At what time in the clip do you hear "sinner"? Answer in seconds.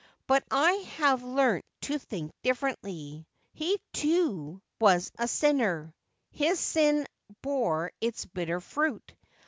5.27-5.93